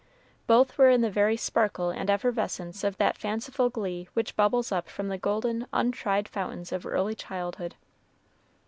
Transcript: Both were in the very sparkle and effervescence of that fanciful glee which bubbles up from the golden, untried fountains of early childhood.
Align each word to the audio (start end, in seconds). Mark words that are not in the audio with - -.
Both 0.47 0.79
were 0.79 0.89
in 0.89 1.01
the 1.01 1.11
very 1.11 1.37
sparkle 1.37 1.91
and 1.91 2.09
effervescence 2.09 2.83
of 2.83 2.97
that 2.97 3.19
fanciful 3.19 3.69
glee 3.69 4.07
which 4.15 4.35
bubbles 4.35 4.71
up 4.71 4.89
from 4.89 5.09
the 5.09 5.17
golden, 5.19 5.67
untried 5.71 6.27
fountains 6.27 6.71
of 6.71 6.87
early 6.87 7.13
childhood. 7.13 7.75